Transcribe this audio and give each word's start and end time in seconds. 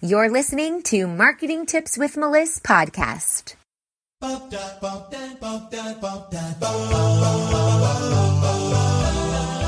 You're 0.00 0.30
listening 0.30 0.84
to 0.84 1.08
Marketing 1.08 1.66
Tips 1.66 1.98
with 1.98 2.14
Meliss 2.14 2.62
podcast. 2.62 3.56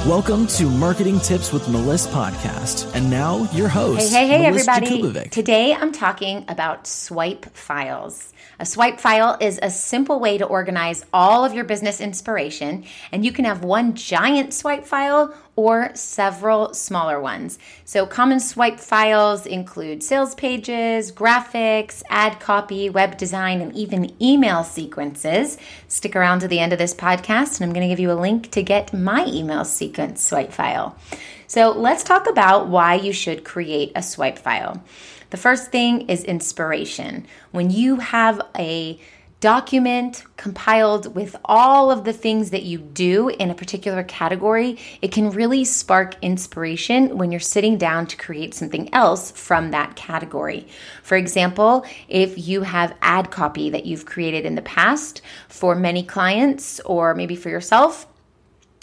Welcome 0.06 0.46
to 0.46 0.70
Marketing 0.70 1.18
Tips 1.18 1.52
with 1.52 1.64
Meliss 1.64 2.06
podcast. 2.06 2.94
And 2.94 3.10
now 3.10 3.50
your 3.52 3.66
host. 3.66 4.12
Hey, 4.12 4.28
hey, 4.28 4.38
hey, 4.38 4.50
Meliss 4.50 4.68
everybody. 4.68 5.02
Jakubovic. 5.02 5.30
Today 5.32 5.74
I'm 5.74 5.90
talking 5.90 6.44
about 6.46 6.86
swipe 6.86 7.46
files. 7.56 8.32
A 8.60 8.66
swipe 8.66 9.00
file 9.00 9.36
is 9.40 9.58
a 9.60 9.70
simple 9.70 10.20
way 10.20 10.38
to 10.38 10.44
organize 10.44 11.04
all 11.12 11.44
of 11.44 11.54
your 11.54 11.64
business 11.64 12.00
inspiration, 12.00 12.84
and 13.10 13.24
you 13.24 13.32
can 13.32 13.46
have 13.46 13.64
one 13.64 13.94
giant 13.94 14.54
swipe 14.54 14.84
file 14.84 15.34
or 15.60 15.90
several 15.94 16.72
smaller 16.72 17.20
ones. 17.20 17.58
So, 17.84 18.06
common 18.06 18.40
swipe 18.40 18.80
files 18.80 19.44
include 19.44 20.02
sales 20.02 20.34
pages, 20.34 21.12
graphics, 21.12 22.02
ad 22.08 22.40
copy, 22.40 22.88
web 22.88 23.18
design, 23.18 23.60
and 23.60 23.76
even 23.76 24.10
email 24.22 24.64
sequences. 24.64 25.58
Stick 25.86 26.16
around 26.16 26.40
to 26.40 26.48
the 26.48 26.60
end 26.60 26.72
of 26.72 26.78
this 26.78 26.94
podcast, 26.94 27.60
and 27.60 27.68
I'm 27.68 27.74
going 27.74 27.86
to 27.86 27.92
give 27.92 28.00
you 28.00 28.10
a 28.10 28.14
link 28.14 28.50
to 28.52 28.62
get 28.62 28.94
my 28.94 29.26
email 29.26 29.66
sequence 29.66 30.22
swipe 30.22 30.50
file. 30.50 30.96
So, 31.46 31.72
let's 31.72 32.04
talk 32.04 32.26
about 32.26 32.68
why 32.68 32.94
you 32.94 33.12
should 33.12 33.44
create 33.44 33.92
a 33.94 34.02
swipe 34.02 34.38
file. 34.38 34.82
The 35.28 35.36
first 35.36 35.70
thing 35.70 36.08
is 36.08 36.24
inspiration. 36.24 37.26
When 37.50 37.68
you 37.68 37.96
have 37.96 38.40
a 38.56 38.98
document 39.40 40.24
compiled 40.36 41.14
with 41.14 41.34
all 41.46 41.90
of 41.90 42.04
the 42.04 42.12
things 42.12 42.50
that 42.50 42.62
you 42.62 42.78
do 42.78 43.28
in 43.28 43.50
a 43.50 43.54
particular 43.54 44.02
category, 44.04 44.78
it 45.00 45.12
can 45.12 45.30
really 45.30 45.64
spark 45.64 46.14
inspiration 46.22 47.16
when 47.16 47.32
you're 47.32 47.40
sitting 47.40 47.78
down 47.78 48.06
to 48.06 48.16
create 48.16 48.54
something 48.54 48.92
else 48.94 49.30
from 49.30 49.70
that 49.70 49.96
category. 49.96 50.68
For 51.02 51.16
example, 51.16 51.86
if 52.08 52.46
you 52.46 52.62
have 52.62 52.94
ad 53.00 53.30
copy 53.30 53.70
that 53.70 53.86
you've 53.86 54.06
created 54.06 54.44
in 54.44 54.54
the 54.54 54.62
past 54.62 55.22
for 55.48 55.74
many 55.74 56.02
clients 56.02 56.78
or 56.80 57.14
maybe 57.14 57.34
for 57.34 57.48
yourself, 57.48 58.06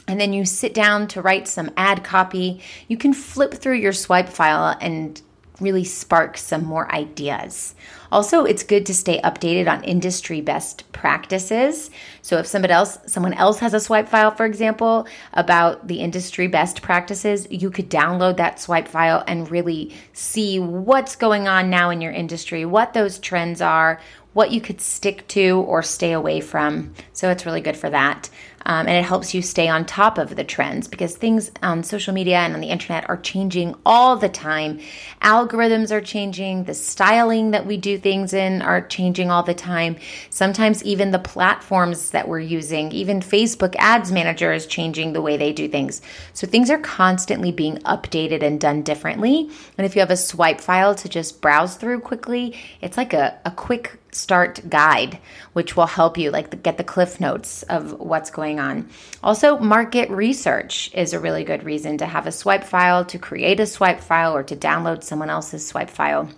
and 0.07 0.19
then 0.19 0.33
you 0.33 0.45
sit 0.45 0.73
down 0.73 1.07
to 1.09 1.21
write 1.21 1.47
some 1.47 1.69
ad 1.77 2.03
copy, 2.03 2.61
you 2.87 2.97
can 2.97 3.13
flip 3.13 3.53
through 3.53 3.75
your 3.75 3.93
swipe 3.93 4.29
file 4.29 4.75
and 4.79 5.21
really 5.59 5.83
spark 5.83 6.37
some 6.37 6.63
more 6.63 6.93
ideas. 6.93 7.75
Also, 8.11 8.45
it's 8.45 8.63
good 8.63 8.85
to 8.85 8.93
stay 8.93 9.19
updated 9.21 9.69
on 9.69 9.83
industry 9.83 10.39
best 10.39 10.89
practices. 10.91 11.89
So 12.21 12.37
if 12.37 12.47
somebody 12.47 12.73
else 12.73 12.97
someone 13.07 13.33
else 13.33 13.59
has 13.59 13.73
a 13.73 13.79
swipe 13.79 14.07
file 14.07 14.31
for 14.31 14.45
example 14.45 15.07
about 15.33 15.87
the 15.87 15.99
industry 15.99 16.47
best 16.47 16.81
practices, 16.81 17.47
you 17.49 17.69
could 17.69 17.89
download 17.89 18.37
that 18.37 18.59
swipe 18.59 18.87
file 18.87 19.23
and 19.27 19.51
really 19.51 19.93
see 20.13 20.59
what's 20.59 21.15
going 21.15 21.47
on 21.47 21.69
now 21.69 21.89
in 21.89 22.01
your 22.01 22.13
industry, 22.13 22.65
what 22.65 22.93
those 22.93 23.19
trends 23.19 23.61
are, 23.61 23.99
what 24.33 24.51
you 24.51 24.61
could 24.61 24.79
stick 24.79 25.27
to 25.27 25.61
or 25.67 25.81
stay 25.81 26.11
away 26.11 26.39
from. 26.39 26.93
So 27.11 27.31
it's 27.31 27.45
really 27.45 27.61
good 27.61 27.75
for 27.75 27.89
that. 27.89 28.29
Um, 28.67 28.85
and 28.85 28.97
it 28.97 29.05
helps 29.05 29.33
you 29.33 29.41
stay 29.41 29.69
on 29.69 29.85
top 29.85 30.17
of 30.17 30.35
the 30.35 30.43
trends 30.43 30.89
because 30.89 31.15
things 31.15 31.49
on 31.63 31.83
social 31.83 32.13
media 32.13 32.39
and 32.39 32.53
on 32.53 32.59
the 32.59 32.67
internet 32.67 33.09
are 33.09 33.15
changing 33.15 33.75
all 33.85 34.17
the 34.17 34.27
time. 34.27 34.81
Algorithms 35.21 35.89
are 35.89 36.01
changing, 36.01 36.65
the 36.65 36.73
styling 36.73 37.51
that 37.51 37.65
we 37.65 37.77
do 37.77 37.97
things 37.97 38.33
in 38.33 38.61
are 38.61 38.81
changing 38.81 39.31
all 39.31 39.41
the 39.41 39.53
time. 39.53 39.95
Sometimes 40.29 40.83
even 40.83 41.11
the 41.11 41.17
platforms 41.17 42.11
that 42.11 42.27
we're 42.27 42.41
using, 42.41 42.91
even 42.91 43.21
Facebook 43.21 43.73
Ads 43.79 44.11
Manager 44.11 44.51
is 44.51 44.67
changing 44.67 45.13
the 45.13 45.21
way 45.21 45.37
they 45.37 45.53
do 45.53 45.69
things. 45.69 46.01
So 46.33 46.45
things 46.45 46.69
are 46.69 46.77
constantly 46.77 47.53
being 47.53 47.77
updated 47.79 48.43
and 48.43 48.59
done 48.59 48.81
differently. 48.81 49.49
And 49.77 49.85
if 49.85 49.95
you 49.95 50.01
have 50.01 50.11
a 50.11 50.17
swipe 50.17 50.59
file 50.59 50.93
to 50.95 51.07
just 51.07 51.41
browse 51.41 51.77
through 51.77 52.01
quickly, 52.01 52.53
it's 52.81 52.97
like 52.97 53.13
a, 53.13 53.39
a 53.45 53.51
quick 53.51 53.97
start 54.17 54.67
guide, 54.69 55.19
which 55.53 55.77
will 55.77 55.85
help 55.85 56.17
you 56.17 56.31
like 56.31 56.63
get 56.63 56.77
the 56.77 56.83
cliff 56.83 57.19
notes 57.19 57.63
of 57.63 57.99
what's 57.99 58.29
going 58.31 58.59
on. 58.59 58.89
Also, 59.23 59.57
market 59.57 60.09
research 60.09 60.91
is 60.93 61.13
a 61.13 61.19
really 61.19 61.43
good 61.43 61.63
reason 61.63 61.97
to 61.99 62.05
have 62.05 62.27
a 62.27 62.31
swipe 62.31 62.63
file, 62.63 63.05
to 63.05 63.19
create 63.19 63.59
a 63.59 63.65
swipe 63.65 63.99
file, 63.99 64.35
or 64.35 64.43
to 64.43 64.55
download 64.55 65.03
someone 65.03 65.29
else's 65.29 65.65
swipe 65.65 65.89
file, 65.89 66.29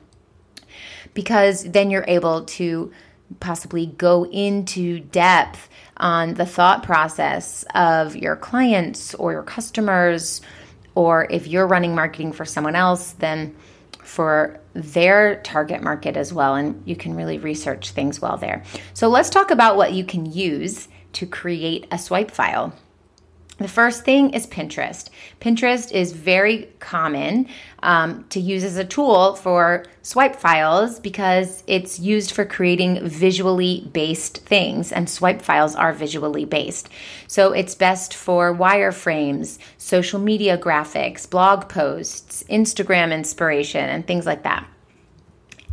because 1.13 1.63
then 1.63 1.90
you're 1.90 2.06
able 2.07 2.45
to 2.45 2.91
possibly 3.40 3.85
go 3.85 4.25
into 4.25 5.00
depth 5.00 5.69
on 5.97 6.34
the 6.34 6.46
thought 6.46 6.81
process 6.84 7.63
of 7.75 8.16
your 8.16 8.35
clients 8.35 9.13
or 9.16 9.31
your 9.31 9.44
customers, 9.44 10.41
or 10.96 11.28
if 11.29 11.47
you're 11.47 11.67
running 11.67 11.94
marketing 11.94 12.31
for 12.31 12.46
someone 12.46 12.75
else, 12.75 13.11
then 13.13 13.56
for 14.09 14.59
their 14.74 15.40
target 15.44 15.84
market 15.84 16.18
as 16.18 16.34
well. 16.34 16.56
And 16.56 16.81
you 16.84 16.96
can 16.96 17.16
really 17.16 17.38
research 17.38 17.92
things 17.92 18.20
well 18.20 18.38
there. 18.38 18.64
So 18.96 19.08
let's 19.08 19.30
talk 19.30 19.52
about 19.52 19.78
what 19.78 19.94
you 19.94 20.03
can 20.03 20.25
use 20.25 20.88
to 21.14 21.28
create 21.28 21.86
a 21.92 22.00
swipe 22.00 22.31
file. 22.31 22.74
The 23.59 23.68
first 23.68 24.06
thing 24.06 24.30
is 24.30 24.47
Pinterest. 24.47 25.09
Pinterest 25.42 25.92
is 25.92 26.14
very 26.14 26.70
common 26.80 27.47
um, 27.84 28.24
to 28.30 28.40
use 28.40 28.64
as 28.64 28.78
a 28.78 28.86
tool 28.86 29.36
for 29.36 29.86
swipe 30.02 30.38
files 30.38 30.97
because 31.02 31.62
it's 31.68 32.00
used 32.00 32.31
for 32.31 32.46
creating 32.46 33.06
visually 33.06 33.90
based 33.92 34.38
things, 34.46 34.94
and 34.94 35.09
swipe 35.09 35.42
files 35.42 35.75
are 35.75 35.92
visually 35.92 36.46
based. 36.46 36.88
So 37.28 37.52
it's 37.52 37.75
best 37.75 38.14
for 38.14 38.56
wireframes, 38.56 39.59
social 39.78 40.22
media 40.22 40.58
graphics, 40.58 41.30
blog 41.30 41.68
posts, 41.68 42.44
Instagram 42.50 43.14
inspiration, 43.14 43.90
and 43.90 44.08
things 44.08 44.26
like 44.26 44.44
that. 44.44 44.66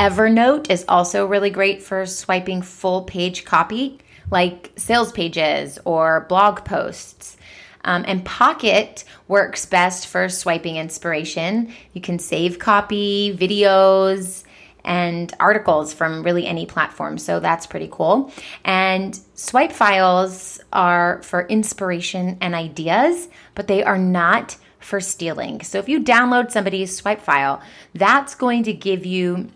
Evernote 0.00 0.70
is 0.70 0.84
also 0.88 1.24
really 1.24 1.50
great 1.50 1.82
for 1.82 2.04
swiping 2.04 2.62
full 2.62 3.02
page 3.04 3.44
copy, 3.44 4.00
like 4.30 4.72
sales 4.76 5.12
pages 5.12 5.78
or 5.84 6.26
blog 6.28 6.64
posts. 6.64 7.36
Um, 7.84 8.04
and 8.06 8.24
Pocket 8.24 9.04
works 9.28 9.66
best 9.66 10.06
for 10.06 10.28
swiping 10.28 10.76
inspiration. 10.76 11.72
You 11.92 12.00
can 12.00 12.18
save 12.18 12.58
copy, 12.58 13.36
videos, 13.36 14.44
and 14.84 15.34
articles 15.40 15.92
from 15.92 16.22
really 16.22 16.46
any 16.46 16.64
platform. 16.64 17.18
So 17.18 17.40
that's 17.40 17.66
pretty 17.66 17.88
cool. 17.90 18.32
And 18.64 19.18
swipe 19.34 19.72
files 19.72 20.60
are 20.72 21.20
for 21.22 21.46
inspiration 21.48 22.38
and 22.40 22.54
ideas, 22.54 23.28
but 23.54 23.66
they 23.66 23.82
are 23.82 23.98
not 23.98 24.56
for 24.78 25.00
stealing. 25.00 25.60
So 25.62 25.78
if 25.78 25.88
you 25.88 26.02
download 26.02 26.52
somebody's 26.52 26.96
swipe 26.96 27.20
file, 27.20 27.60
that's 27.94 28.36
going 28.36 28.62
to 28.64 28.72
give 28.72 29.04
you 29.04 29.48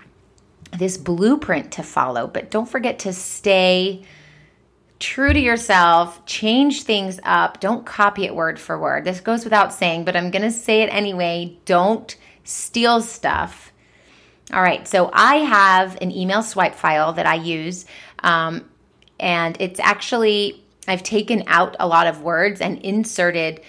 this 0.77 0.97
blueprint 0.97 1.73
to 1.73 1.85
follow. 1.85 2.27
But 2.27 2.51
don't 2.51 2.69
forget 2.69 2.99
to 3.01 3.13
stay 3.13 4.05
true 5.01 5.33
to 5.33 5.41
yourself, 5.41 6.25
change 6.27 6.83
things 6.83 7.19
up, 7.25 7.59
don't 7.59 7.85
copy 7.85 8.25
it 8.25 8.35
word 8.35 8.61
for 8.61 8.79
word. 8.79 9.05
This 9.05 9.21
goes 9.21 9.45
without 9.45 9.73
saying, 9.73 10.05
but 10.05 10.15
I'm 10.15 10.31
going 10.31 10.43
to 10.43 10.53
say 10.53 10.83
it 10.83 10.89
anyway. 10.89 11.57
Don't 11.65 12.15
steal 12.45 13.01
stuff. 13.01 13.73
All 14.53 14.63
right, 14.63 14.87
so 14.87 15.11
I 15.13 15.37
have 15.37 15.97
an 16.03 16.13
email 16.13 16.43
swipe 16.43 16.75
file 16.75 17.15
that 17.15 17.27
I 17.27 17.37
use, 17.37 17.87
um, 18.23 18.69
and 19.19 19.57
it's 19.61 19.79
actually, 19.81 20.65
I've 20.89 21.03
taken 21.03 21.45
out 21.47 21.77
a 21.79 21.87
lot 21.87 22.07
of 22.07 22.23
words 22.23 22.61
and 22.61 22.79
inserted 22.79 23.61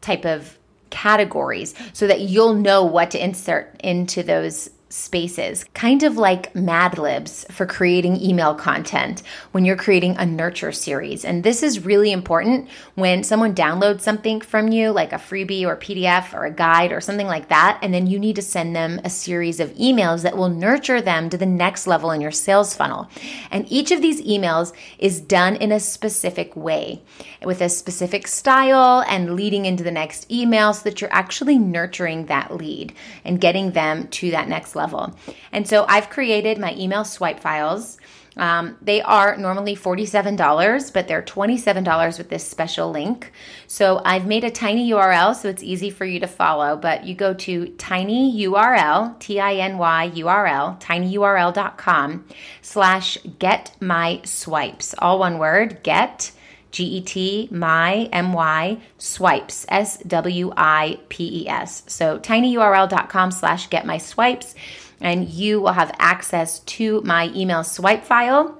type 0.00 0.24
of 0.24 0.56
categories 0.88 1.74
so 1.92 2.06
that 2.06 2.20
you'll 2.20 2.54
know 2.54 2.84
what 2.84 3.10
to 3.12 3.22
insert 3.22 3.80
into 3.84 4.22
those 4.22 4.70
spaces, 4.90 5.64
kind 5.72 6.02
of 6.02 6.16
like 6.16 6.54
Mad 6.54 6.98
Libs 6.98 7.46
for 7.50 7.64
creating 7.64 8.20
email 8.20 8.54
content 8.56 9.22
when 9.52 9.64
you're 9.64 9.76
creating 9.76 10.16
a 10.16 10.26
nurture 10.26 10.72
series. 10.72 11.24
And 11.24 11.44
this 11.44 11.62
is 11.62 11.84
really 11.84 12.10
important 12.10 12.68
when 12.96 13.22
someone 13.22 13.54
downloads 13.54 14.00
something 14.00 14.40
from 14.40 14.68
you, 14.72 14.90
like 14.90 15.12
a 15.12 15.16
freebie 15.16 15.64
or 15.64 15.76
PDF 15.76 16.34
or 16.34 16.44
a 16.44 16.50
guide 16.50 16.90
or 16.90 17.00
something 17.00 17.28
like 17.28 17.48
that, 17.48 17.78
and 17.82 17.94
then 17.94 18.08
you 18.08 18.18
need 18.18 18.36
to 18.36 18.42
send 18.42 18.74
them 18.74 19.00
a 19.04 19.10
series 19.10 19.60
of 19.60 19.72
emails 19.74 20.22
that 20.22 20.36
will 20.36 20.48
nurture 20.48 21.00
them 21.00 21.30
to 21.30 21.38
the 21.38 21.46
next 21.46 21.86
level 21.86 22.10
in 22.10 22.20
your 22.20 22.32
sales 22.32 22.74
funnel. 22.74 23.08
And 23.50 23.70
each 23.70 23.92
of 23.92 24.02
these 24.02 24.20
emails 24.22 24.72
is 24.98 25.20
done 25.20 25.54
in 25.56 25.70
a 25.70 25.80
specific 25.80 26.56
way 26.56 27.00
with 27.44 27.60
a 27.60 27.68
specific 27.68 28.26
style 28.26 29.04
and 29.08 29.36
leading 29.36 29.66
into 29.66 29.84
the 29.84 29.90
next 29.92 30.30
email 30.30 30.74
so 30.74 30.82
that 30.82 31.00
you're 31.00 31.12
actually 31.12 31.58
nurturing 31.58 32.26
that 32.26 32.56
lead 32.56 32.92
and 33.24 33.40
getting 33.40 33.70
them 33.70 34.08
to 34.08 34.32
that 34.32 34.48
next 34.48 34.74
level 34.74 34.79
level. 34.80 35.14
And 35.52 35.68
so 35.68 35.84
I've 35.88 36.10
created 36.10 36.58
my 36.58 36.74
email 36.74 37.04
swipe 37.04 37.40
files. 37.40 37.98
Um, 38.36 38.76
they 38.80 39.02
are 39.02 39.36
normally 39.36 39.76
$47, 39.76 40.92
but 40.92 41.08
they're 41.08 41.22
$27 41.22 42.18
with 42.18 42.30
this 42.30 42.46
special 42.46 42.90
link. 42.90 43.32
So 43.66 44.00
I've 44.04 44.26
made 44.26 44.44
a 44.44 44.50
tiny 44.50 44.90
URL 44.90 45.34
so 45.34 45.48
it's 45.48 45.62
easy 45.62 45.90
for 45.90 46.04
you 46.04 46.20
to 46.20 46.26
follow, 46.26 46.76
but 46.76 47.04
you 47.04 47.14
go 47.14 47.34
to 47.34 47.66
tinyurl, 47.76 49.18
T-I-N-Y 49.18 50.12
URL, 50.14 50.80
tinyurl.com 50.80 52.24
slash 52.62 53.18
get 53.38 53.76
my 53.80 54.20
swipes. 54.24 54.94
All 54.98 55.18
one 55.18 55.38
word, 55.38 55.82
get 55.82 56.32
G 56.70 56.84
E 56.84 57.00
T, 57.00 57.48
my, 57.50 58.08
M 58.12 58.32
Y, 58.32 58.78
swipes, 58.98 59.66
S 59.68 59.98
W 59.98 60.52
I 60.56 60.98
P 61.08 61.42
E 61.42 61.48
S. 61.48 61.82
So 61.86 62.18
tinyurl.com 62.18 63.30
slash 63.32 63.68
get 63.70 63.86
my 63.86 63.98
swipes. 63.98 64.54
and 65.00 65.28
you 65.28 65.60
will 65.60 65.72
have 65.72 65.94
access 65.98 66.60
to 66.60 67.00
my 67.02 67.30
email 67.34 67.64
swipe 67.64 68.04
file 68.04 68.58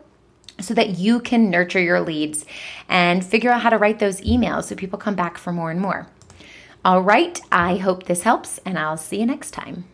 so 0.59 0.75
that 0.75 0.99
you 0.99 1.21
can 1.21 1.51
nurture 1.51 1.81
your 1.81 2.01
leads 2.01 2.45
and 2.89 3.25
figure 3.25 3.51
out 3.51 3.63
how 3.63 3.71
to 3.71 3.79
write 3.79 3.99
those 3.99 4.21
emails 4.23 4.65
so 4.65 4.75
people 4.75 4.99
come 4.99 5.15
back 5.15 5.39
for 5.39 5.53
more 5.53 5.71
and 5.71 5.81
more. 5.81 6.09
All 6.85 7.03
right, 7.03 7.39
I 7.53 7.77
hope 7.77 8.05
this 8.05 8.23
helps, 8.23 8.59
and 8.65 8.79
I'll 8.79 8.97
see 8.97 9.21
you 9.21 9.27
next 9.27 9.51
time. 9.51 9.85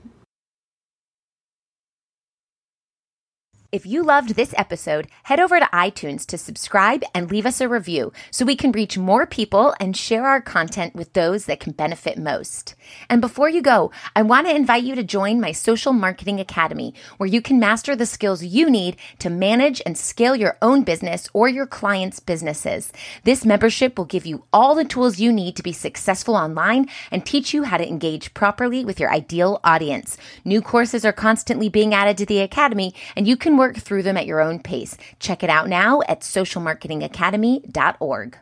If 3.72 3.84
you 3.84 4.04
loved 4.04 4.36
this 4.36 4.54
episode, 4.56 5.08
head 5.24 5.40
over 5.40 5.58
to 5.58 5.68
iTunes 5.72 6.24
to 6.26 6.38
subscribe 6.38 7.02
and 7.12 7.28
leave 7.28 7.44
us 7.44 7.60
a 7.60 7.68
review 7.68 8.12
so 8.30 8.44
we 8.44 8.54
can 8.54 8.70
reach 8.70 8.96
more 8.96 9.26
people 9.26 9.74
and 9.80 9.96
share 9.96 10.24
our 10.24 10.40
content 10.40 10.94
with 10.94 11.12
those 11.14 11.46
that 11.46 11.58
can 11.58 11.72
benefit 11.72 12.16
most. 12.16 12.76
And 13.10 13.20
before 13.20 13.48
you 13.48 13.60
go, 13.62 13.90
I 14.14 14.22
want 14.22 14.46
to 14.46 14.54
invite 14.54 14.84
you 14.84 14.94
to 14.94 15.02
join 15.02 15.40
my 15.40 15.50
Social 15.50 15.92
Marketing 15.92 16.38
Academy, 16.38 16.94
where 17.16 17.28
you 17.28 17.42
can 17.42 17.58
master 17.58 17.96
the 17.96 18.06
skills 18.06 18.44
you 18.44 18.70
need 18.70 18.96
to 19.18 19.30
manage 19.30 19.82
and 19.84 19.98
scale 19.98 20.36
your 20.36 20.56
own 20.62 20.84
business 20.84 21.28
or 21.32 21.48
your 21.48 21.66
clients' 21.66 22.20
businesses. 22.20 22.92
This 23.24 23.44
membership 23.44 23.98
will 23.98 24.04
give 24.04 24.26
you 24.26 24.44
all 24.52 24.76
the 24.76 24.84
tools 24.84 25.18
you 25.18 25.32
need 25.32 25.56
to 25.56 25.64
be 25.64 25.72
successful 25.72 26.36
online 26.36 26.86
and 27.10 27.26
teach 27.26 27.52
you 27.52 27.64
how 27.64 27.78
to 27.78 27.88
engage 27.88 28.32
properly 28.32 28.84
with 28.84 29.00
your 29.00 29.10
ideal 29.10 29.60
audience. 29.64 30.16
New 30.44 30.62
courses 30.62 31.04
are 31.04 31.12
constantly 31.12 31.68
being 31.68 31.92
added 31.92 32.16
to 32.18 32.26
the 32.26 32.40
Academy, 32.40 32.94
and 33.16 33.26
you 33.26 33.36
can 33.36 33.55
work 33.56 33.76
through 33.76 34.02
them 34.02 34.16
at 34.16 34.26
your 34.26 34.40
own 34.40 34.60
pace. 34.60 34.96
Check 35.20 35.42
it 35.42 35.50
out 35.50 35.68
now 35.68 36.00
at 36.08 36.20
socialmarketingacademy.org. 36.20 38.38